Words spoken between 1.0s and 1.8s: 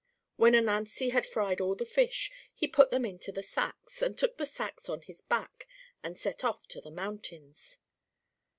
had fried all